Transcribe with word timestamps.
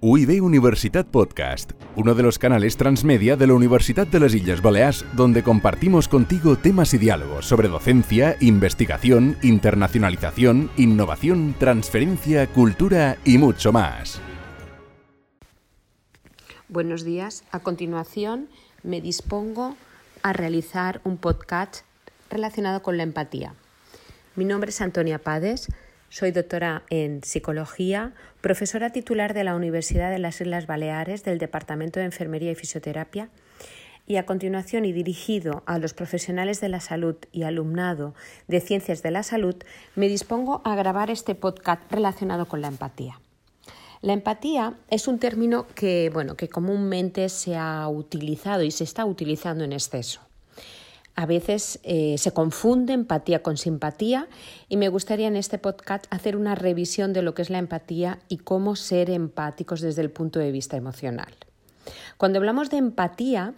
UIB 0.00 0.44
Universitat 0.44 1.08
Podcast, 1.08 1.72
uno 1.96 2.14
de 2.14 2.22
los 2.22 2.38
canales 2.38 2.76
transmedia 2.76 3.34
de 3.34 3.48
la 3.48 3.54
Universidad 3.54 4.06
de 4.06 4.20
las 4.20 4.32
Islas 4.32 4.62
Baleares, 4.62 5.04
donde 5.14 5.42
compartimos 5.42 6.06
contigo 6.06 6.56
temas 6.56 6.94
y 6.94 6.98
diálogos 6.98 7.46
sobre 7.46 7.66
docencia, 7.66 8.36
investigación, 8.38 9.36
internacionalización, 9.42 10.70
innovación, 10.76 11.56
transferencia, 11.58 12.46
cultura 12.46 13.16
y 13.24 13.38
mucho 13.38 13.72
más. 13.72 14.20
Buenos 16.68 17.02
días. 17.02 17.42
A 17.50 17.58
continuación 17.58 18.48
me 18.84 19.00
dispongo 19.00 19.74
a 20.22 20.32
realizar 20.32 21.00
un 21.02 21.16
podcast 21.16 21.84
relacionado 22.30 22.82
con 22.82 22.98
la 22.98 23.02
empatía. 23.02 23.52
Mi 24.36 24.44
nombre 24.44 24.70
es 24.70 24.80
Antonia 24.80 25.18
Pades 25.18 25.66
soy 26.10 26.30
doctora 26.30 26.84
en 26.88 27.22
psicología, 27.22 28.14
profesora 28.40 28.90
titular 28.90 29.34
de 29.34 29.44
la 29.44 29.54
Universidad 29.54 30.10
de 30.10 30.18
las 30.18 30.40
Islas 30.40 30.66
Baleares 30.66 31.22
del 31.22 31.38
Departamento 31.38 32.00
de 32.00 32.06
Enfermería 32.06 32.50
y 32.50 32.54
Fisioterapia 32.54 33.28
y 34.06 34.16
a 34.16 34.24
continuación 34.24 34.86
y 34.86 34.92
dirigido 34.92 35.62
a 35.66 35.78
los 35.78 35.92
profesionales 35.92 36.62
de 36.62 36.70
la 36.70 36.80
salud 36.80 37.16
y 37.30 37.42
alumnado 37.42 38.14
de 38.46 38.60
ciencias 38.60 39.02
de 39.02 39.10
la 39.10 39.22
salud, 39.22 39.56
me 39.96 40.08
dispongo 40.08 40.62
a 40.64 40.74
grabar 40.76 41.10
este 41.10 41.34
podcast 41.34 41.82
relacionado 41.92 42.46
con 42.46 42.62
la 42.62 42.68
empatía. 42.68 43.20
La 44.00 44.14
empatía 44.14 44.78
es 44.88 45.08
un 45.08 45.18
término 45.18 45.66
que, 45.74 46.10
bueno, 46.14 46.36
que 46.36 46.48
comúnmente 46.48 47.28
se 47.28 47.56
ha 47.56 47.86
utilizado 47.88 48.62
y 48.62 48.70
se 48.70 48.84
está 48.84 49.04
utilizando 49.04 49.64
en 49.64 49.72
exceso 49.74 50.27
a 51.18 51.26
veces 51.26 51.80
eh, 51.82 52.14
se 52.16 52.30
confunde 52.30 52.92
empatía 52.92 53.42
con 53.42 53.56
simpatía 53.56 54.28
y 54.68 54.76
me 54.76 54.88
gustaría 54.88 55.26
en 55.26 55.34
este 55.34 55.58
podcast 55.58 56.04
hacer 56.10 56.36
una 56.36 56.54
revisión 56.54 57.12
de 57.12 57.22
lo 57.22 57.34
que 57.34 57.42
es 57.42 57.50
la 57.50 57.58
empatía 57.58 58.20
y 58.28 58.36
cómo 58.36 58.76
ser 58.76 59.10
empáticos 59.10 59.80
desde 59.80 60.02
el 60.02 60.12
punto 60.12 60.38
de 60.38 60.52
vista 60.52 60.76
emocional. 60.76 61.34
Cuando 62.18 62.38
hablamos 62.38 62.70
de 62.70 62.76
empatía, 62.76 63.54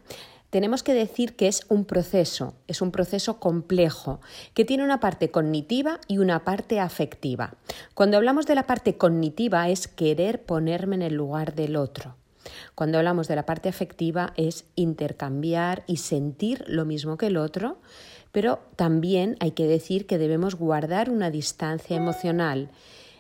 tenemos 0.49 0.83
que 0.83 0.95
decir 0.95 1.37
que 1.37 1.49
es 1.49 1.67
un 1.69 1.85
proceso, 1.85 2.55
es 2.67 2.81
un 2.81 2.93
proceso 2.93 3.39
complejo, 3.39 4.23
que 4.55 4.65
tiene 4.65 4.83
una 4.83 4.99
parte 4.99 5.31
cognitiva 5.31 6.01
y 6.09 6.17
una 6.17 6.45
parte 6.45 6.81
afectiva. 6.81 7.53
Cuando 7.93 8.17
hablamos 8.17 8.47
de 8.47 8.55
la 8.55 8.67
parte 8.67 8.97
cognitiva 8.97 9.69
es 9.69 9.87
querer 9.87 10.45
ponerme 10.45 10.97
en 10.97 11.03
el 11.03 11.13
lugar 11.13 11.55
del 11.55 11.77
otro. 11.77 12.17
Cuando 12.75 12.99
hablamos 12.99 13.29
de 13.29 13.37
la 13.37 13.47
parte 13.47 13.69
afectiva 13.69 14.33
es 14.37 14.65
intercambiar 14.75 15.85
y 15.87 15.99
sentir 15.99 16.65
lo 16.67 16.85
mismo 16.85 17.17
que 17.17 17.27
el 17.27 17.37
otro, 17.37 17.79
pero 18.33 18.61
también 18.77 19.37
hay 19.41 19.53
que 19.53 19.67
decir 19.67 20.07
que 20.07 20.19
debemos 20.19 20.55
guardar 20.55 21.11
una 21.11 21.31
distancia 21.31 21.97
emocional. 21.97 22.71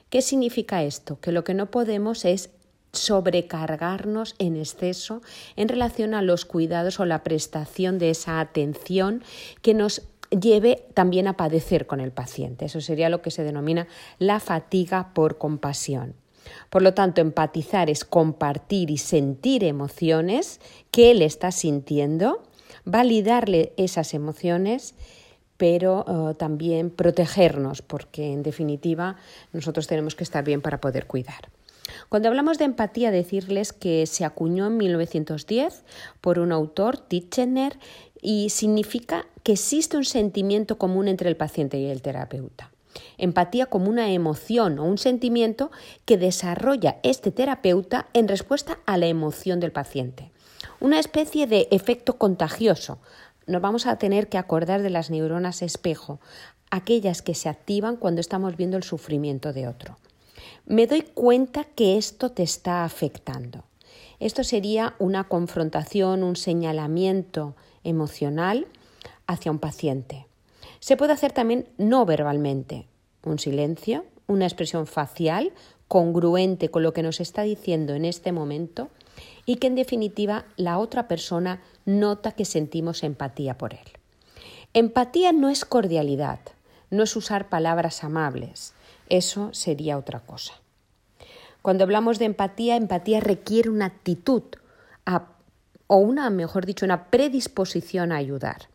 ¿Qué 0.09 0.23
significa 0.23 0.83
esto? 0.83 1.21
Que 1.21 1.33
lo 1.33 1.45
que 1.45 1.55
no 1.55 1.71
podemos 1.71 2.25
es 2.25 2.51
sobrecargarnos 2.93 4.35
en 4.39 4.57
exceso 4.57 5.23
en 5.57 5.69
relación 5.69 6.15
a 6.15 6.23
los 6.23 6.45
cuidados 6.45 6.99
o 6.99 7.05
la 7.05 7.23
prestación 7.23 7.99
de 7.99 8.11
esa 8.11 8.41
atención 8.41 9.23
que 9.63 9.75
nos 9.75 10.03
lleve 10.31 10.87
también 10.95 11.27
a 11.29 11.37
padecer 11.37 11.87
con 11.87 12.01
el 12.01 12.13
paciente. 12.13 12.67
Eso 12.67 12.81
sería 12.81 13.09
lo 13.09 13.23
que 13.23 13.31
se 13.31 13.45
denomina 13.45 13.87
la 14.19 14.41
fatiga 14.41 15.13
por 15.15 15.39
compasión. 15.39 16.15
Por 16.69 16.83
lo 16.83 16.95
tanto, 16.95 17.21
empatizar 17.21 17.91
es 17.91 18.05
compartir 18.05 18.91
y 18.91 18.99
sentir 18.99 19.65
emociones 19.65 20.61
que 20.91 21.11
él 21.11 21.23
está 21.23 21.53
sintiendo, 21.53 22.43
validarle 22.85 23.73
esas 23.77 24.15
emociones, 24.15 24.95
pero 25.57 26.31
eh, 26.31 26.35
también 26.35 26.91
protegernos, 26.91 27.83
porque 27.83 28.33
en 28.33 28.43
definitiva 28.43 29.17
nosotros 29.53 29.87
tenemos 29.87 30.15
que 30.15 30.25
estar 30.25 30.43
bien 30.45 30.63
para 30.63 30.81
poder 30.81 31.07
cuidar. 31.07 31.51
Cuando 32.09 32.29
hablamos 32.29 32.59
de 32.59 32.65
empatía, 32.65 33.11
decirles 33.11 33.73
que 33.73 34.07
se 34.07 34.25
acuñó 34.25 34.67
en 34.69 34.77
1910 34.77 35.85
por 36.21 36.39
un 36.39 36.53
autor, 36.53 36.97
Titchener, 36.97 37.79
y 38.23 38.51
significa 38.51 39.27
que 39.43 39.53
existe 39.53 39.97
un 39.97 40.05
sentimiento 40.05 40.79
común 40.79 41.09
entre 41.09 41.29
el 41.29 41.37
paciente 41.37 41.79
y 41.79 41.87
el 41.87 42.03
terapeuta. 42.03 42.71
Empatía 43.19 43.67
como 43.67 43.89
una 43.89 44.11
emoción 44.11 44.79
o 44.79 44.85
un 44.85 44.99
sentimiento 44.99 45.71
que 46.05 46.19
desarrolla 46.19 46.99
este 47.03 47.31
terapeuta 47.31 48.09
en 48.13 48.29
respuesta 48.29 48.79
a 48.87 48.97
la 48.97 49.07
emoción 49.07 49.61
del 49.61 49.73
paciente. 49.73 50.31
Una 50.81 50.99
especie 50.99 51.47
de 51.47 51.69
efecto 51.71 52.19
contagioso. 52.19 52.99
Nos 53.47 53.63
vamos 53.63 53.87
a 53.87 53.97
tener 53.97 54.29
que 54.29 54.39
acordar 54.39 54.83
de 54.83 54.91
las 54.91 55.11
neuronas 55.11 55.63
espejo, 55.63 56.21
aquellas 56.71 57.23
que 57.23 57.35
se 57.35 57.49
activan 57.49 57.97
cuando 57.97 58.21
estamos 58.21 58.57
viendo 58.57 58.77
el 58.77 58.83
sufrimiento 58.83 59.53
de 59.53 59.69
otro. 59.69 59.99
Me 60.67 60.87
doy 60.87 61.03
cuenta 61.03 61.65
que 61.65 61.99
esto 61.99 62.31
te 62.31 62.43
está 62.43 62.85
afectando. 62.85 63.65
Esto 64.21 64.45
sería 64.45 64.95
una 64.99 65.25
confrontación, 65.25 66.23
un 66.23 66.37
señalamiento 66.37 67.57
emocional 67.83 68.67
hacia 69.27 69.51
un 69.51 69.59
paciente. 69.59 70.27
Se 70.81 70.97
puede 70.97 71.13
hacer 71.13 71.33
también 71.33 71.69
no 71.77 72.07
verbalmente, 72.07 72.87
un 73.23 73.39
silencio, 73.39 74.07
una 74.27 74.47
expresión 74.47 74.87
facial 74.87 75.53
congruente 75.89 76.71
con 76.71 76.83
lo 76.83 76.95
que 76.95 77.03
nos 77.03 77.21
está 77.21 77.43
diciendo 77.43 77.95
en 77.95 78.07
este 78.07 78.33
momento 78.33 78.89
y 79.45 79.57
que 79.57 79.67
en 79.67 79.75
definitiva 79.75 80.47
la 80.57 80.79
otra 80.79 81.07
persona 81.07 81.61
nota 81.85 82.33
que 82.33 82.45
sentimos 82.47 83.03
empatía 83.03 83.59
por 83.59 83.75
él. 83.75 83.87
Empatía 84.73 85.33
no 85.33 85.51
es 85.51 85.65
cordialidad, 85.65 86.39
no 86.91 87.03
es 87.03 87.15
usar 87.15 87.49
palabras 87.49 88.03
amables, 88.03 88.73
eso 89.09 89.53
sería 89.53 89.99
otra 89.99 90.21
cosa. 90.21 90.55
Cuando 91.61 91.85
hablamos 91.85 92.19
de 92.19 92.25
empatía, 92.25 92.77
empatía 92.77 93.21
requiere 93.21 93.69
una 93.69 93.87
actitud 93.87 94.45
o 95.89 95.97
una, 95.97 96.31
mejor 96.31 96.65
dicho, 96.65 96.87
una 96.87 97.11
predisposición 97.11 98.13
a 98.13 98.17
ayudar 98.17 98.69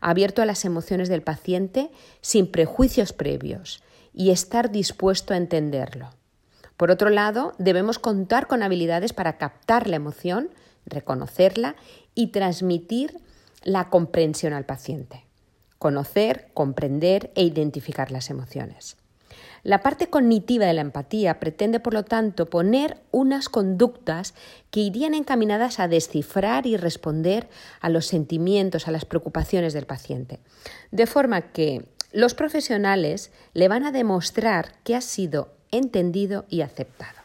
abierto 0.00 0.42
a 0.42 0.46
las 0.46 0.64
emociones 0.64 1.08
del 1.08 1.22
paciente 1.22 1.90
sin 2.20 2.50
prejuicios 2.50 3.12
previos 3.12 3.82
y 4.12 4.30
estar 4.30 4.70
dispuesto 4.70 5.34
a 5.34 5.36
entenderlo. 5.36 6.10
Por 6.76 6.90
otro 6.90 7.10
lado, 7.10 7.52
debemos 7.58 7.98
contar 7.98 8.46
con 8.46 8.62
habilidades 8.62 9.12
para 9.12 9.36
captar 9.36 9.86
la 9.86 9.96
emoción, 9.96 10.50
reconocerla 10.86 11.76
y 12.14 12.28
transmitir 12.28 13.18
la 13.62 13.90
comprensión 13.90 14.52
al 14.52 14.64
paciente. 14.64 15.24
Conocer, 15.78 16.50
comprender 16.54 17.32
e 17.34 17.42
identificar 17.42 18.10
las 18.10 18.30
emociones. 18.30 18.96
La 19.62 19.80
parte 19.80 20.08
cognitiva 20.08 20.66
de 20.66 20.72
la 20.72 20.80
empatía 20.80 21.40
pretende, 21.40 21.80
por 21.80 21.94
lo 21.94 22.04
tanto, 22.04 22.46
poner 22.46 22.98
unas 23.10 23.48
conductas 23.48 24.34
que 24.70 24.80
irían 24.80 25.14
encaminadas 25.14 25.80
a 25.80 25.88
descifrar 25.88 26.66
y 26.66 26.76
responder 26.76 27.48
a 27.80 27.88
los 27.88 28.06
sentimientos, 28.06 28.88
a 28.88 28.90
las 28.90 29.04
preocupaciones 29.04 29.72
del 29.72 29.86
paciente. 29.86 30.38
De 30.90 31.06
forma 31.06 31.52
que 31.52 31.84
los 32.12 32.34
profesionales 32.34 33.30
le 33.54 33.68
van 33.68 33.84
a 33.84 33.92
demostrar 33.92 34.74
que 34.84 34.96
ha 34.96 35.00
sido 35.00 35.48
entendido 35.70 36.44
y 36.48 36.62
aceptado. 36.62 37.20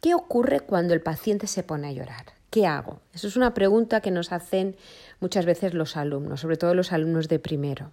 ¿Qué 0.00 0.14
ocurre 0.14 0.60
cuando 0.60 0.94
el 0.94 1.00
paciente 1.00 1.46
se 1.46 1.62
pone 1.62 1.88
a 1.88 1.92
llorar? 1.92 2.26
¿Qué 2.50 2.66
hago? 2.66 3.00
Eso 3.14 3.28
es 3.28 3.36
una 3.36 3.54
pregunta 3.54 4.00
que 4.00 4.10
nos 4.10 4.30
hacen 4.30 4.76
muchas 5.20 5.46
veces 5.46 5.74
los 5.74 5.96
alumnos, 5.96 6.40
sobre 6.40 6.56
todo 6.56 6.74
los 6.74 6.92
alumnos 6.92 7.28
de 7.28 7.38
primero. 7.38 7.92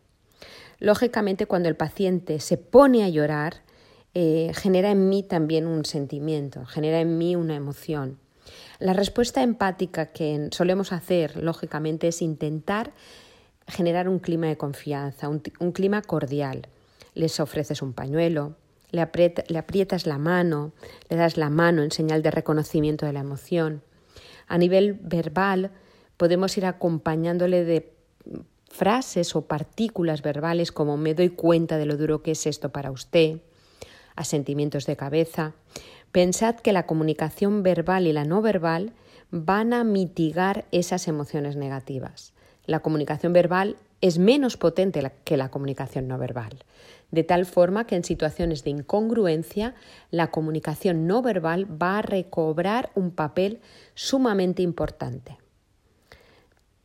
Lógicamente, 0.79 1.45
cuando 1.45 1.69
el 1.69 1.75
paciente 1.75 2.39
se 2.39 2.57
pone 2.57 3.03
a 3.03 3.09
llorar, 3.09 3.63
eh, 4.13 4.51
genera 4.55 4.91
en 4.91 5.09
mí 5.09 5.23
también 5.23 5.67
un 5.67 5.85
sentimiento, 5.85 6.65
genera 6.65 6.99
en 6.99 7.17
mí 7.17 7.35
una 7.35 7.55
emoción. 7.55 8.17
La 8.79 8.93
respuesta 8.93 9.43
empática 9.43 10.07
que 10.07 10.47
solemos 10.51 10.91
hacer, 10.93 11.35
lógicamente, 11.37 12.07
es 12.07 12.21
intentar 12.21 12.93
generar 13.67 14.09
un 14.09 14.19
clima 14.19 14.47
de 14.47 14.57
confianza, 14.57 15.29
un, 15.29 15.41
clima 15.71 16.01
cordial. 16.01 16.67
Les 17.13 17.39
ofreces 17.39 17.81
un 17.81 17.93
pañuelo, 17.93 18.55
le, 18.91 19.07
le 19.47 19.57
aprietas 19.59 20.07
la 20.07 20.17
mano, 20.17 20.71
le 21.09 21.17
das 21.17 21.37
la 21.37 21.49
mano 21.49 21.83
en 21.83 21.91
señal 21.91 22.23
de 22.23 22.31
reconocimiento 22.31 23.05
de 23.05 23.13
la 23.13 23.19
emoción. 23.19 23.83
A 24.47 24.57
nivel 24.57 24.93
verbal, 24.93 25.71
podemos 26.17 26.57
ir 26.57 26.65
acompañándole 26.65 27.63
de 27.63 27.93
frases 28.69 29.35
o 29.35 29.45
partículas 29.45 30.21
verbales 30.21 30.71
como 30.71 30.97
me 30.97 31.13
doy 31.13 31.29
cuenta 31.29 31.77
de 31.77 31.85
lo 31.85 31.97
duro 31.97 32.21
que 32.21 32.31
es 32.31 32.47
esto 32.47 32.69
para 32.69 32.91
usted, 32.91 33.39
asentimientos 34.15 34.85
de 34.85 34.95
cabeza. 34.95 35.53
Pensad 36.11 36.55
que 36.55 36.73
la 36.73 36.85
comunicación 36.85 37.63
verbal 37.63 38.07
y 38.07 38.13
la 38.13 38.25
no 38.25 38.41
verbal 38.41 38.93
van 39.31 39.73
a 39.73 39.83
mitigar 39.83 40.65
esas 40.71 41.07
emociones 41.07 41.55
negativas. 41.55 42.33
La 42.65 42.81
comunicación 42.81 43.33
verbal 43.33 43.77
es 43.99 44.19
menos 44.19 44.55
potente 44.55 45.11
que 45.23 45.37
la 45.37 45.49
comunicación 45.49 46.07
no 46.07 46.19
verbal, 46.19 46.59
de 47.09 47.23
tal 47.23 47.47
forma 47.47 47.87
que 47.87 47.95
en 47.95 48.03
situaciones 48.03 48.63
de 48.63 48.69
incongruencia 48.69 49.73
la 50.11 50.29
comunicación 50.29 51.07
no 51.07 51.23
verbal 51.23 51.65
va 51.81 51.97
a 51.97 52.03
recobrar 52.03 52.91
un 52.93 53.09
papel 53.09 53.59
sumamente 53.95 54.61
importante. 54.61 55.38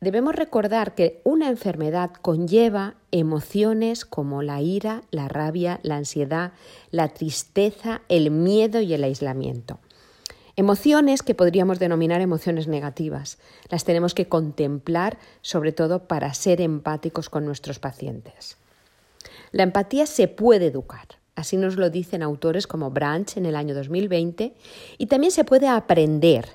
Debemos 0.05 0.35
recordar 0.35 0.93
que 0.93 1.19
una 1.23 1.49
enfermedad 1.49 2.11
conlleva 2.21 2.93
emociones 3.09 4.05
como 4.05 4.43
la 4.43 4.61
ira, 4.61 5.01
la 5.09 5.27
rabia, 5.27 5.79
la 5.81 5.95
ansiedad, 5.95 6.51
la 6.91 7.07
tristeza, 7.07 8.03
el 8.07 8.29
miedo 8.29 8.81
y 8.81 8.93
el 8.93 9.03
aislamiento. 9.03 9.79
Emociones 10.57 11.23
que 11.23 11.33
podríamos 11.33 11.79
denominar 11.79 12.21
emociones 12.21 12.67
negativas. 12.67 13.39
Las 13.71 13.83
tenemos 13.83 14.13
que 14.13 14.27
contemplar 14.27 15.17
sobre 15.41 15.71
todo 15.71 16.07
para 16.07 16.31
ser 16.35 16.61
empáticos 16.61 17.31
con 17.31 17.43
nuestros 17.43 17.79
pacientes. 17.79 18.57
La 19.51 19.63
empatía 19.63 20.05
se 20.05 20.27
puede 20.27 20.67
educar. 20.67 21.17
Así 21.33 21.57
nos 21.57 21.77
lo 21.77 21.89
dicen 21.89 22.21
autores 22.21 22.67
como 22.67 22.91
Branch 22.91 23.37
en 23.37 23.47
el 23.47 23.55
año 23.55 23.73
2020 23.73 24.53
y 24.99 25.05
también 25.07 25.31
se 25.31 25.45
puede 25.45 25.67
aprender 25.67 26.45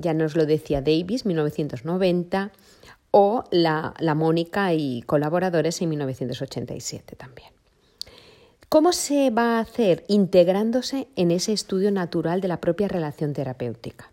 ya 0.00 0.14
nos 0.14 0.36
lo 0.36 0.46
decía 0.46 0.80
Davis, 0.80 1.26
1990, 1.26 2.52
o 3.10 3.44
la, 3.50 3.94
la 3.98 4.14
Mónica 4.14 4.72
y 4.74 5.02
colaboradores 5.02 5.80
en 5.82 5.90
1987 5.90 7.16
también. 7.16 7.50
¿Cómo 8.68 8.92
se 8.92 9.30
va 9.30 9.58
a 9.58 9.60
hacer? 9.60 10.04
Integrándose 10.06 11.08
en 11.16 11.32
ese 11.32 11.52
estudio 11.52 11.90
natural 11.90 12.40
de 12.40 12.48
la 12.48 12.60
propia 12.60 12.86
relación 12.86 13.32
terapéutica. 13.32 14.12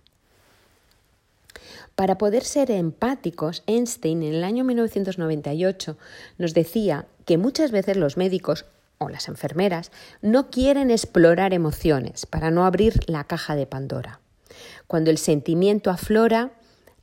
Para 1.93 2.17
poder 2.17 2.43
ser 2.43 2.71
empáticos, 2.71 3.63
Einstein 3.67 4.23
en 4.23 4.33
el 4.33 4.43
año 4.43 4.63
1998 4.63 5.97
nos 6.37 6.53
decía 6.53 7.05
que 7.25 7.37
muchas 7.37 7.71
veces 7.71 7.97
los 7.97 8.17
médicos 8.17 8.65
o 8.97 9.09
las 9.09 9.27
enfermeras 9.27 9.91
no 10.21 10.49
quieren 10.49 10.91
explorar 10.91 11.53
emociones 11.53 12.25
para 12.25 12.51
no 12.51 12.65
abrir 12.65 12.99
la 13.07 13.23
caja 13.25 13.55
de 13.55 13.67
Pandora. 13.67 14.19
Cuando 14.87 15.09
el 15.09 15.17
sentimiento 15.17 15.89
aflora, 15.89 16.51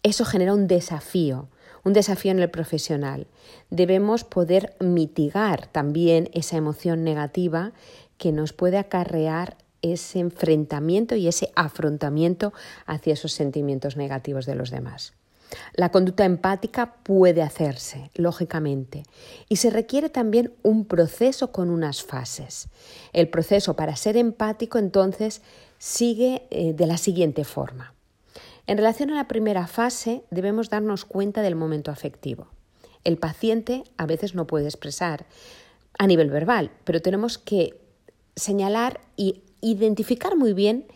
eso 0.03 0.25
genera 0.25 0.55
un 0.55 0.67
desafío, 0.67 1.49
un 1.85 1.93
desafío 1.93 2.31
en 2.33 2.39
el 2.41 2.51
profesional. 2.51 3.27
Debemos 3.71 4.25
poder 4.25 4.75
mitigar 4.81 5.67
también 5.67 6.31
esa 6.33 6.56
emoción 6.56 7.05
negativa 7.05 7.73
que 8.19 8.33
nos 8.33 8.53
puede 8.53 8.79
acarrear 8.79 9.56
ese 9.83 10.19
enfrentamiento 10.19 11.15
y 11.15 11.29
ese 11.29 11.53
afrontamiento 11.56 12.53
hacia 12.87 13.12
esos 13.12 13.33
sentimientos 13.33 13.97
negativos 13.97 14.47
de 14.47 14.55
los 14.55 14.71
demás. 14.71 15.12
La 15.75 15.91
conducta 15.91 16.25
empática 16.25 16.96
puede 17.02 17.43
hacerse, 17.43 18.11
lógicamente, 18.14 19.05
y 19.49 19.56
se 19.56 19.70
requiere 19.70 20.08
también 20.08 20.52
un 20.62 20.85
proceso 20.85 21.52
con 21.52 21.70
unas 21.70 22.02
fases. 22.02 22.69
El 23.12 23.29
proceso 23.29 23.75
para 23.76 23.96
ser 23.96 24.17
empático, 24.17 24.79
entonces, 24.79 25.43
sigue 25.79 26.46
eh, 26.50 26.73
de 26.73 26.87
la 26.87 26.96
siguiente 26.96 27.44
forma. 27.44 27.94
En 28.67 28.79
relación 28.79 29.11
a 29.11 29.17
la 29.17 29.29
primera 29.29 29.67
fase, 29.67 30.25
debemos 30.31 30.70
darnos 30.70 31.05
cuenta 31.05 31.43
del 31.43 31.55
momento 31.55 31.91
afectivo. 31.91 32.49
El 33.05 33.19
paciente 33.19 33.85
a 33.99 34.06
veces 34.06 34.35
no 34.35 34.46
puede 34.46 34.64
expresar 34.64 35.26
a 35.99 36.06
nivel 36.06 36.31
verbal, 36.31 36.70
pero 36.85 37.02
tenemos 37.02 37.37
que 37.37 37.79
señalar 38.35 39.00
y 39.17 39.43
identificar 39.61 40.37
muy 40.37 40.55
bien 40.55 40.87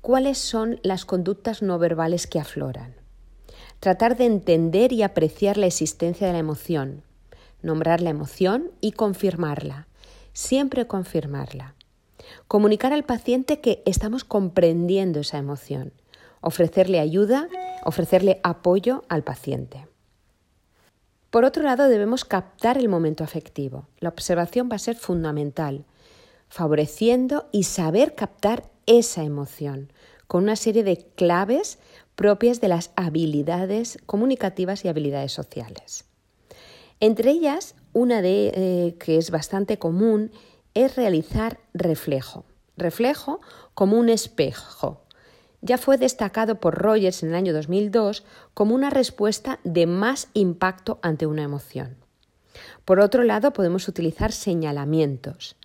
cuáles 0.00 0.38
son 0.38 0.80
las 0.82 1.04
conductas 1.04 1.62
no 1.62 1.78
verbales 1.78 2.26
que 2.26 2.38
afloran. 2.38 3.01
Tratar 3.82 4.16
de 4.16 4.26
entender 4.26 4.92
y 4.92 5.02
apreciar 5.02 5.56
la 5.56 5.66
existencia 5.66 6.28
de 6.28 6.32
la 6.32 6.38
emoción, 6.38 7.02
nombrar 7.62 8.00
la 8.00 8.10
emoción 8.10 8.70
y 8.80 8.92
confirmarla, 8.92 9.88
siempre 10.32 10.86
confirmarla. 10.86 11.74
Comunicar 12.46 12.92
al 12.92 13.02
paciente 13.02 13.60
que 13.60 13.82
estamos 13.84 14.22
comprendiendo 14.22 15.18
esa 15.18 15.38
emoción, 15.38 15.92
ofrecerle 16.40 17.00
ayuda, 17.00 17.48
ofrecerle 17.84 18.38
apoyo 18.44 19.02
al 19.08 19.24
paciente. 19.24 19.88
Por 21.30 21.44
otro 21.44 21.64
lado, 21.64 21.88
debemos 21.88 22.24
captar 22.24 22.78
el 22.78 22.88
momento 22.88 23.24
afectivo. 23.24 23.88
La 23.98 24.10
observación 24.10 24.68
va 24.70 24.76
a 24.76 24.78
ser 24.78 24.94
fundamental, 24.94 25.86
favoreciendo 26.48 27.48
y 27.50 27.64
saber 27.64 28.14
captar 28.14 28.70
esa 28.86 29.24
emoción 29.24 29.90
con 30.28 30.44
una 30.44 30.56
serie 30.56 30.82
de 30.82 30.96
claves 31.14 31.78
propias 32.14 32.60
de 32.60 32.68
las 32.68 32.90
habilidades 32.96 33.98
comunicativas 34.06 34.84
y 34.84 34.88
habilidades 34.88 35.32
sociales. 35.32 36.04
Entre 37.00 37.30
ellas, 37.30 37.74
una 37.92 38.22
de 38.22 38.52
eh, 38.54 38.96
que 38.98 39.18
es 39.18 39.30
bastante 39.30 39.78
común 39.78 40.30
es 40.74 40.96
realizar 40.96 41.58
reflejo. 41.74 42.44
Reflejo 42.76 43.40
como 43.74 43.98
un 43.98 44.08
espejo. 44.08 45.02
Ya 45.60 45.78
fue 45.78 45.96
destacado 45.96 46.58
por 46.60 46.74
Rogers 46.74 47.22
en 47.22 47.30
el 47.30 47.34
año 47.34 47.52
2002 47.52 48.24
como 48.54 48.74
una 48.74 48.90
respuesta 48.90 49.60
de 49.64 49.86
más 49.86 50.28
impacto 50.34 50.98
ante 51.02 51.26
una 51.26 51.42
emoción. 51.42 51.96
Por 52.84 53.00
otro 53.00 53.22
lado, 53.22 53.52
podemos 53.52 53.88
utilizar 53.88 54.32
señalamientos. 54.32 55.56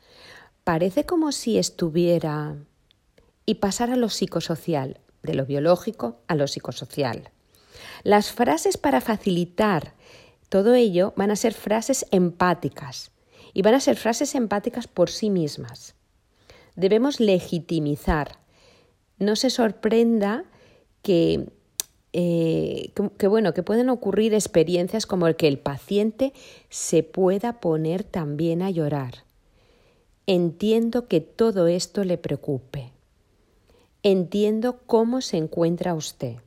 Parece 0.63 1.05
como 1.05 1.31
si 1.31 1.57
estuviera 1.57 2.55
y 3.45 3.55
pasar 3.55 3.89
a 3.89 3.95
lo 3.95 4.09
psicosocial, 4.09 4.99
de 5.23 5.33
lo 5.33 5.45
biológico 5.45 6.19
a 6.27 6.35
lo 6.35 6.47
psicosocial. 6.47 7.31
Las 8.03 8.31
frases 8.31 8.77
para 8.77 9.01
facilitar 9.01 9.93
todo 10.49 10.75
ello 10.75 11.13
van 11.15 11.31
a 11.31 11.35
ser 11.35 11.53
frases 11.53 12.05
empáticas, 12.11 13.11
y 13.57 13.63
van 13.63 13.73
a 13.73 13.79
ser 13.79 13.95
frases 13.95 14.35
empáticas 14.35 14.87
por 14.87 15.09
sí 15.09 15.31
mismas. 15.31 15.95
Debemos 16.75 17.19
legitimizar. 17.19 18.37
No 19.17 19.35
se 19.35 19.49
sorprenda 19.49 20.45
que, 21.01 21.49
eh, 22.13 22.91
que, 23.17 23.27
bueno, 23.27 23.55
que 23.55 23.63
pueden 23.63 23.89
ocurrir 23.89 24.35
experiencias 24.35 25.07
como 25.07 25.25
el 25.25 25.35
que 25.35 25.47
el 25.47 25.57
paciente 25.57 26.33
se 26.69 27.01
pueda 27.01 27.59
poner 27.59 28.03
también 28.03 28.61
a 28.61 28.69
llorar. 28.69 29.23
Entiendo 30.27 31.07
que 31.07 31.19
todo 31.19 31.65
esto 31.65 32.03
le 32.03 32.19
preocupe. 32.19 32.91
Entiendo 34.03 34.79
cómo 34.85 35.21
se 35.21 35.37
encuentra 35.37 35.93
usted. 35.93 36.37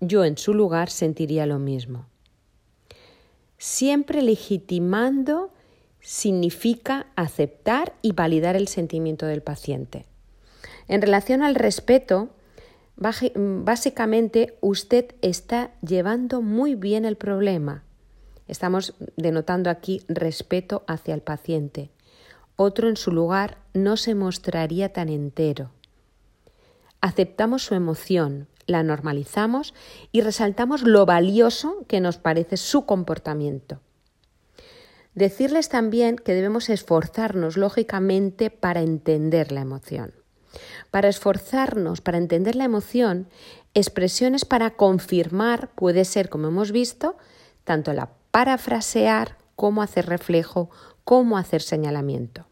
Yo 0.00 0.24
en 0.24 0.36
su 0.36 0.54
lugar 0.54 0.90
sentiría 0.90 1.46
lo 1.46 1.58
mismo. 1.58 2.06
Siempre 3.58 4.22
legitimando 4.22 5.52
significa 6.00 7.06
aceptar 7.14 7.94
y 8.02 8.12
validar 8.12 8.56
el 8.56 8.68
sentimiento 8.68 9.26
del 9.26 9.42
paciente. 9.42 10.06
En 10.88 11.02
relación 11.02 11.42
al 11.42 11.54
respeto, 11.54 12.30
básicamente 12.96 14.56
usted 14.60 15.14
está 15.22 15.72
llevando 15.82 16.42
muy 16.42 16.74
bien 16.74 17.04
el 17.04 17.16
problema. 17.16 17.84
Estamos 18.48 18.94
denotando 19.16 19.70
aquí 19.70 20.02
respeto 20.08 20.82
hacia 20.88 21.14
el 21.14 21.20
paciente. 21.20 21.90
Otro 22.56 22.88
en 22.88 22.96
su 22.96 23.12
lugar 23.12 23.58
no 23.74 23.96
se 23.96 24.14
mostraría 24.14 24.92
tan 24.92 25.08
entero. 25.08 25.70
Aceptamos 27.00 27.64
su 27.64 27.74
emoción, 27.74 28.48
la 28.66 28.82
normalizamos 28.82 29.74
y 30.12 30.20
resaltamos 30.20 30.82
lo 30.82 31.06
valioso 31.06 31.84
que 31.88 32.00
nos 32.00 32.18
parece 32.18 32.56
su 32.56 32.84
comportamiento. 32.86 33.80
Decirles 35.14 35.68
también 35.68 36.16
que 36.16 36.34
debemos 36.34 36.68
esforzarnos 36.68 37.56
lógicamente 37.56 38.50
para 38.50 38.82
entender 38.82 39.50
la 39.50 39.62
emoción. 39.62 40.14
Para 40.90 41.08
esforzarnos, 41.08 42.00
para 42.00 42.18
entender 42.18 42.54
la 42.54 42.64
emoción, 42.64 43.28
expresiones 43.74 44.44
para 44.44 44.70
confirmar 44.72 45.70
puede 45.74 46.04
ser, 46.04 46.28
como 46.28 46.48
hemos 46.48 46.70
visto, 46.72 47.16
tanto 47.64 47.92
la 47.92 48.10
parafrasear 48.30 49.38
como 49.56 49.82
hacer 49.82 50.06
reflejo, 50.06 50.70
como 51.04 51.38
hacer 51.38 51.62
señalamiento. 51.62 52.49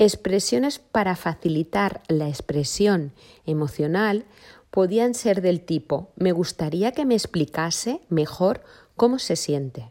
Expresiones 0.00 0.78
para 0.78 1.16
facilitar 1.16 2.02
la 2.06 2.28
expresión 2.28 3.12
emocional 3.46 4.26
podían 4.70 5.12
ser 5.12 5.42
del 5.42 5.60
tipo 5.60 6.12
me 6.14 6.30
gustaría 6.30 6.92
que 6.92 7.04
me 7.04 7.14
explicase 7.14 8.00
mejor 8.08 8.62
cómo 8.94 9.18
se 9.18 9.34
siente. 9.34 9.90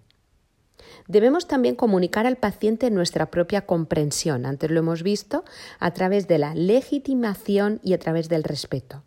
Debemos 1.09 1.45
también 1.45 1.75
comunicar 1.75 2.25
al 2.25 2.37
paciente 2.37 2.89
nuestra 2.89 3.31
propia 3.31 3.65
comprensión, 3.65 4.45
antes 4.45 4.71
lo 4.71 4.79
hemos 4.79 5.03
visto, 5.03 5.43
a 5.77 5.91
través 5.91 6.29
de 6.29 6.37
la 6.37 6.55
legitimación 6.55 7.81
y 7.83 7.91
a 7.93 7.99
través 7.99 8.29
del 8.29 8.45
respeto. 8.45 9.03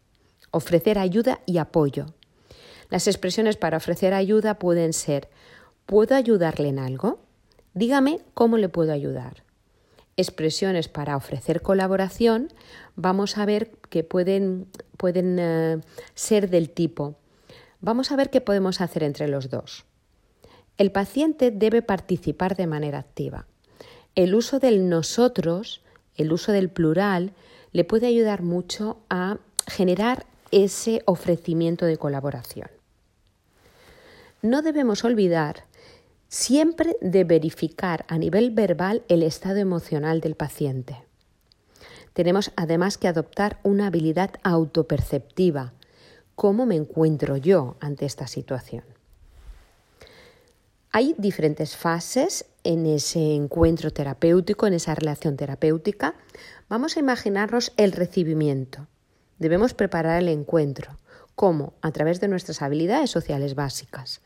Ofrecer 0.50 0.98
ayuda 0.98 1.40
y 1.46 1.56
apoyo. 1.56 2.12
Las 2.90 3.06
expresiones 3.06 3.56
para 3.56 3.78
ofrecer 3.78 4.12
ayuda 4.12 4.58
pueden 4.58 4.92
ser 4.92 5.30
¿puedo 5.86 6.14
ayudarle 6.14 6.68
en 6.68 6.78
algo? 6.78 7.20
Dígame 7.72 8.20
cómo 8.34 8.58
le 8.58 8.68
puedo 8.68 8.92
ayudar. 8.92 9.44
Expresiones 10.16 10.88
para 10.88 11.16
ofrecer 11.16 11.62
colaboración, 11.62 12.52
vamos 12.96 13.38
a 13.38 13.46
ver 13.46 13.70
que 13.88 14.04
pueden, 14.04 14.66
pueden 14.96 15.38
eh, 15.38 15.80
ser 16.14 16.50
del 16.50 16.70
tipo 16.70 17.16
Vamos 17.82 18.12
a 18.12 18.16
ver 18.16 18.28
qué 18.28 18.42
podemos 18.42 18.80
hacer 18.82 19.02
entre 19.02 19.26
los 19.26 19.48
dos. 19.48 19.84
El 20.76 20.92
paciente 20.92 21.50
debe 21.50 21.80
participar 21.80 22.56
de 22.56 22.66
manera 22.66 22.98
activa. 22.98 23.46
El 24.14 24.34
uso 24.34 24.58
del 24.58 24.88
nosotros, 24.88 25.80
el 26.16 26.32
uso 26.32 26.52
del 26.52 26.68
plural, 26.68 27.32
le 27.72 27.84
puede 27.84 28.06
ayudar 28.06 28.42
mucho 28.42 28.98
a 29.08 29.38
generar 29.66 30.26
ese 30.50 31.02
ofrecimiento 31.06 31.86
de 31.86 31.96
colaboración. 31.96 32.68
no 34.42 34.62
debemos 34.62 35.04
olvidar 35.04 35.64
siempre 36.30 36.96
de 37.00 37.24
verificar 37.24 38.04
a 38.06 38.16
nivel 38.16 38.52
verbal 38.52 39.02
el 39.08 39.24
estado 39.24 39.56
emocional 39.56 40.20
del 40.20 40.36
paciente. 40.36 41.02
Tenemos 42.12 42.52
además 42.54 42.98
que 42.98 43.08
adoptar 43.08 43.58
una 43.64 43.88
habilidad 43.88 44.30
autoperceptiva. 44.44 45.72
¿Cómo 46.36 46.66
me 46.66 46.76
encuentro 46.76 47.36
yo 47.36 47.76
ante 47.80 48.06
esta 48.06 48.28
situación? 48.28 48.84
Hay 50.92 51.16
diferentes 51.18 51.76
fases 51.76 52.46
en 52.62 52.86
ese 52.86 53.34
encuentro 53.34 53.92
terapéutico, 53.92 54.68
en 54.68 54.74
esa 54.74 54.94
relación 54.94 55.36
terapéutica. 55.36 56.14
Vamos 56.68 56.96
a 56.96 57.00
imaginarnos 57.00 57.72
el 57.76 57.90
recibimiento. 57.90 58.86
Debemos 59.40 59.74
preparar 59.74 60.22
el 60.22 60.28
encuentro. 60.28 60.96
¿Cómo? 61.34 61.74
A 61.80 61.90
través 61.90 62.20
de 62.20 62.28
nuestras 62.28 62.62
habilidades 62.62 63.10
sociales 63.10 63.56
básicas. 63.56 64.20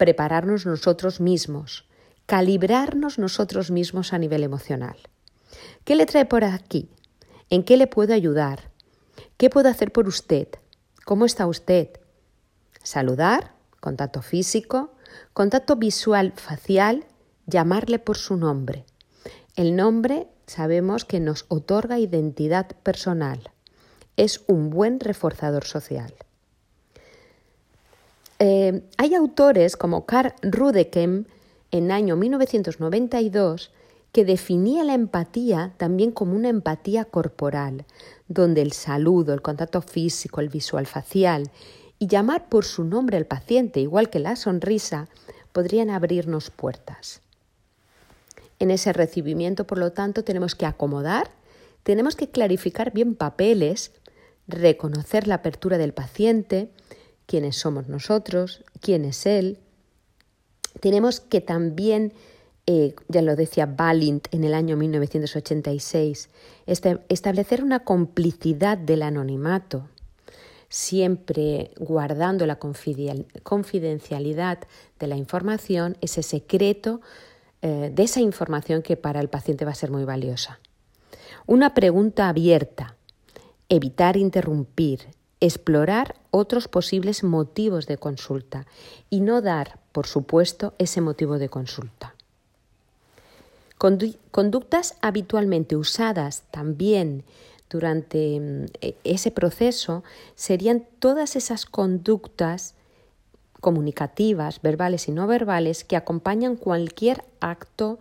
Prepararnos 0.00 0.64
nosotros 0.64 1.20
mismos. 1.20 1.86
Calibrarnos 2.24 3.18
nosotros 3.18 3.70
mismos 3.70 4.14
a 4.14 4.18
nivel 4.18 4.44
emocional. 4.44 4.96
¿Qué 5.84 5.94
le 5.94 6.06
trae 6.06 6.24
por 6.24 6.42
aquí? 6.42 6.88
¿En 7.50 7.64
qué 7.64 7.76
le 7.76 7.86
puedo 7.86 8.14
ayudar? 8.14 8.70
¿Qué 9.36 9.50
puedo 9.50 9.68
hacer 9.68 9.92
por 9.92 10.08
usted? 10.08 10.48
¿Cómo 11.04 11.26
está 11.26 11.46
usted? 11.46 11.90
Saludar, 12.82 13.52
contacto 13.80 14.22
físico, 14.22 14.94
contacto 15.34 15.76
visual 15.76 16.32
facial, 16.34 17.04
llamarle 17.44 17.98
por 17.98 18.16
su 18.16 18.38
nombre. 18.38 18.86
El 19.54 19.76
nombre 19.76 20.28
sabemos 20.46 21.04
que 21.04 21.20
nos 21.20 21.44
otorga 21.48 21.98
identidad 21.98 22.68
personal. 22.84 23.50
Es 24.16 24.44
un 24.46 24.70
buen 24.70 24.98
reforzador 24.98 25.64
social. 25.64 26.14
Eh, 28.42 28.82
hay 28.96 29.14
autores 29.14 29.76
como 29.76 30.06
Karl 30.06 30.32
Rudekem 30.40 31.26
en 31.70 31.92
año 31.92 32.16
1992 32.16 33.70
que 34.12 34.24
definía 34.24 34.82
la 34.82 34.94
empatía 34.94 35.74
también 35.76 36.10
como 36.10 36.34
una 36.34 36.48
empatía 36.48 37.04
corporal, 37.04 37.84
donde 38.28 38.62
el 38.62 38.72
saludo, 38.72 39.34
el 39.34 39.42
contacto 39.42 39.82
físico, 39.82 40.40
el 40.40 40.48
visual 40.48 40.86
facial 40.86 41.50
y 41.98 42.06
llamar 42.06 42.48
por 42.48 42.64
su 42.64 42.82
nombre 42.82 43.18
al 43.18 43.26
paciente, 43.26 43.80
igual 43.80 44.08
que 44.08 44.18
la 44.18 44.34
sonrisa, 44.36 45.08
podrían 45.52 45.90
abrirnos 45.90 46.50
puertas. 46.50 47.20
En 48.58 48.70
ese 48.70 48.94
recibimiento, 48.94 49.66
por 49.66 49.76
lo 49.76 49.92
tanto, 49.92 50.24
tenemos 50.24 50.54
que 50.54 50.64
acomodar, 50.64 51.30
tenemos 51.82 52.16
que 52.16 52.30
clarificar 52.30 52.90
bien 52.92 53.14
papeles, 53.14 53.92
reconocer 54.48 55.28
la 55.28 55.36
apertura 55.36 55.76
del 55.76 55.92
paciente, 55.92 56.70
quiénes 57.30 57.54
somos 57.54 57.86
nosotros, 57.86 58.64
quién 58.80 59.04
es 59.04 59.24
él. 59.24 59.60
Tenemos 60.80 61.20
que 61.20 61.40
también 61.40 62.12
eh, 62.66 62.96
ya 63.06 63.22
lo 63.22 63.36
decía 63.36 63.66
Balint 63.66 64.26
en 64.32 64.42
el 64.42 64.52
año 64.52 64.76
1986, 64.76 66.28
este, 66.66 66.98
establecer 67.08 67.62
una 67.62 67.84
complicidad 67.84 68.76
del 68.76 69.02
anonimato, 69.02 69.86
siempre 70.68 71.70
guardando 71.78 72.46
la 72.46 72.58
confidencialidad 72.58 74.58
de 74.98 75.06
la 75.06 75.16
información, 75.16 75.96
ese 76.00 76.24
secreto 76.24 77.00
eh, 77.62 77.92
de 77.94 78.02
esa 78.02 78.20
información 78.20 78.82
que 78.82 78.96
para 78.96 79.20
el 79.20 79.28
paciente 79.28 79.64
va 79.64 79.70
a 79.70 79.76
ser 79.76 79.92
muy 79.92 80.04
valiosa. 80.04 80.58
Una 81.46 81.74
pregunta 81.74 82.28
abierta, 82.28 82.96
evitar 83.68 84.16
interrumpir, 84.16 85.19
explorar 85.40 86.16
otros 86.30 86.68
posibles 86.68 87.24
motivos 87.24 87.86
de 87.86 87.96
consulta 87.96 88.66
y 89.08 89.20
no 89.20 89.40
dar, 89.40 89.78
por 89.92 90.06
supuesto, 90.06 90.74
ese 90.78 91.00
motivo 91.00 91.38
de 91.38 91.48
consulta. 91.48 92.14
Conductas 94.30 94.96
habitualmente 95.00 95.74
usadas 95.74 96.42
también 96.50 97.24
durante 97.70 98.38
mm, 98.38 98.64
e, 98.82 98.94
ese 99.04 99.30
proceso 99.30 100.04
serían 100.34 100.84
todas 100.98 101.34
esas 101.34 101.64
conductas 101.64 102.74
comunicativas, 103.60 104.60
verbales 104.60 105.08
y 105.08 105.12
no 105.12 105.26
verbales, 105.26 105.84
que 105.84 105.96
acompañan 105.96 106.56
cualquier 106.56 107.24
acto 107.40 107.98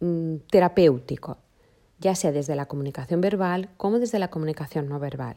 mm, 0.00 0.36
terapéutico, 0.50 1.38
ya 2.00 2.16
sea 2.16 2.32
desde 2.32 2.56
la 2.56 2.66
comunicación 2.66 3.20
verbal 3.20 3.68
como 3.76 4.00
desde 4.00 4.18
la 4.18 4.30
comunicación 4.30 4.88
no 4.88 4.98
verbal. 4.98 5.36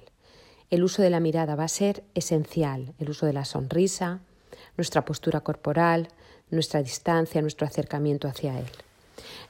El 0.70 0.84
uso 0.84 1.02
de 1.02 1.10
la 1.10 1.22
mirada 1.22 1.56
va 1.56 1.64
a 1.64 1.70
ser 1.70 2.04
esencial, 2.14 2.94
el 3.00 3.10
uso 3.10 3.26
de 3.26 3.34
la 3.34 3.46
sonrisa, 3.46 4.20
nuestra 4.76 5.06
postura 5.06 5.40
corporal, 5.40 6.10
nuestra 6.50 6.84
distancia, 6.84 7.42
nuestro 7.42 7.66
acercamiento 7.66 8.28
hacia 8.28 8.60
él. 8.60 8.66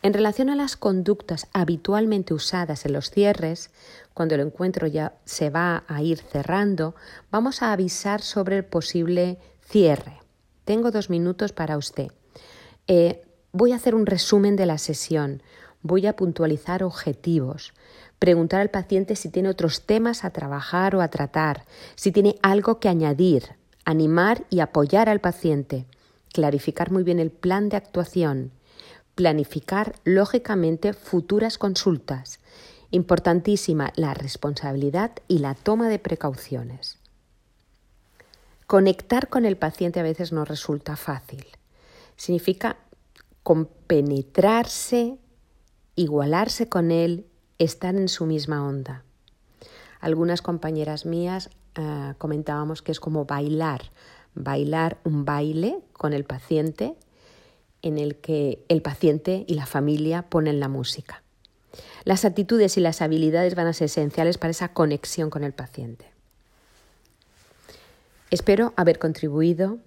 En 0.04 0.14
relación 0.14 0.50
a 0.50 0.56
las 0.56 0.78
conductas 0.78 1.48
habitualmente 1.54 2.34
usadas 2.34 2.86
en 2.86 2.94
los 2.94 3.10
cierres, 3.10 3.72
cuando 4.14 4.36
el 4.36 4.42
encuentro 4.42 4.86
ya 4.86 5.14
se 5.26 5.50
va 5.50 5.84
a 5.88 6.02
ir 6.04 6.20
cerrando, 6.20 6.96
vamos 7.32 7.62
a 7.64 7.74
avisar 7.74 8.22
sobre 8.22 8.58
el 8.58 8.66
posible 8.66 9.40
cierre. 9.68 10.20
Tengo 10.66 10.92
dos 10.92 11.10
minutos 11.10 11.52
para 11.52 11.78
usted. 11.78 12.12
Eh, 12.88 13.24
voy 13.52 13.72
a 13.72 13.78
hacer 13.78 13.96
un 13.96 14.06
resumen 14.06 14.56
de 14.56 14.68
la 14.68 14.78
sesión. 14.78 15.42
Voy 15.82 16.06
a 16.06 16.16
puntualizar 16.16 16.84
objetivos. 16.84 17.74
Preguntar 18.20 18.62
al 18.62 18.70
paciente 18.70 19.16
si 19.16 19.30
tiene 19.30 19.50
otros 19.50 19.86
temas 19.86 20.26
a 20.26 20.32
trabajar 20.32 20.96
o 20.96 21.02
a 21.02 21.08
tratar, 21.10 21.66
si 21.96 22.12
tiene 22.12 22.38
algo 22.42 22.80
que 22.80 22.90
añadir, 22.90 23.56
animar 23.86 24.44
y 24.50 24.60
apoyar 24.60 25.08
al 25.08 25.22
paciente, 25.22 25.86
clarificar 26.34 26.92
muy 26.92 27.04
bien 27.04 27.20
el 27.20 27.30
plan 27.30 27.70
de 27.70 27.78
actuación, 27.78 28.52
planificar 29.16 29.96
lógicamente 30.04 30.94
futuras 30.94 31.58
consultas. 31.58 32.40
Importantísima 32.90 33.94
la 33.96 34.14
responsabilidad 34.14 35.12
y 35.28 35.40
la 35.40 35.54
toma 35.54 35.90
de 35.90 36.00
precauciones. 36.00 36.98
Conectar 38.66 39.30
con 39.30 39.46
el 39.46 39.58
paciente 39.58 40.00
a 40.00 40.04
veces 40.04 40.34
no 40.34 40.44
resulta 40.44 40.96
fácil. 40.96 41.46
Significa 42.16 42.78
compenetrarse, 43.44 45.18
igualarse 45.96 46.68
con 46.68 46.92
él, 46.92 47.27
estar 47.60 47.96
en 47.96 48.08
su 48.08 48.26
misma 48.26 48.66
onda. 48.66 49.04
Algunas 50.00 50.42
compañeras 50.42 51.06
mías 51.06 51.50
eh, 51.76 52.14
comentábamos 52.18 52.82
que 52.82 52.92
es 52.92 53.00
como 53.00 53.26
bailar, 53.26 53.82
bailar 54.36 54.98
un 55.04 55.26
baile 55.26 55.80
con 55.94 56.14
el 56.14 56.24
paciente 56.24 56.96
en 57.82 57.98
el 57.98 58.16
que 58.18 58.64
el 58.70 58.82
paciente 58.82 59.46
y 59.48 59.56
la 59.56 59.66
familia 59.66 60.24
ponen 60.24 60.60
la 60.60 60.68
música. 60.68 61.24
Las 62.04 62.26
actitudes 62.26 62.78
y 62.78 62.82
las 62.82 63.02
habilidades 63.02 63.56
van 63.56 63.68
a 63.68 63.74
ser 63.74 63.86
esenciales 63.86 64.38
para 64.38 64.52
esa 64.52 64.74
conexión 64.74 65.30
con 65.30 65.44
el 65.44 65.54
paciente. 65.54 66.12
Espero 68.30 68.74
haber 68.76 69.00
contribuido 69.00 69.80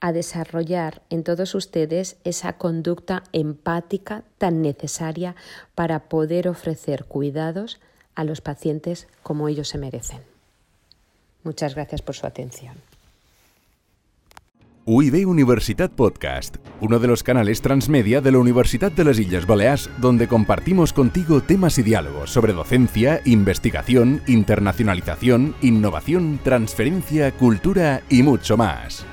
a 0.00 0.12
desarrollar 0.12 1.02
en 1.10 1.24
todos 1.24 1.54
ustedes 1.54 2.16
esa 2.24 2.54
conducta 2.54 3.22
empática 3.32 4.24
tan 4.38 4.62
necesaria 4.62 5.36
para 5.74 6.08
poder 6.08 6.48
ofrecer 6.48 7.04
cuidados 7.04 7.80
a 8.14 8.24
los 8.24 8.40
pacientes 8.40 9.08
como 9.22 9.48
ellos 9.48 9.68
se 9.68 9.78
merecen. 9.78 10.20
Muchas 11.42 11.74
gracias 11.74 12.02
por 12.02 12.14
su 12.14 12.26
atención. 12.26 12.76
UIB 14.86 15.28
Universitat 15.28 15.92
Podcast, 15.92 16.56
uno 16.80 16.98
de 16.98 17.06
los 17.06 17.22
canales 17.22 17.60
transmedia 17.60 18.20
de 18.20 18.32
la 18.32 18.38
Universidad 18.38 18.90
de 18.90 19.04
las 19.04 19.18
Islas 19.18 19.46
Baleares, 19.46 19.90
donde 19.98 20.26
compartimos 20.26 20.92
contigo 20.92 21.42
temas 21.42 21.78
y 21.78 21.82
diálogos 21.82 22.30
sobre 22.30 22.54
docencia, 22.54 23.20
investigación, 23.26 24.22
internacionalización, 24.26 25.54
innovación, 25.60 26.40
transferencia, 26.42 27.30
cultura 27.32 28.02
y 28.08 28.22
mucho 28.22 28.56
más. 28.56 29.06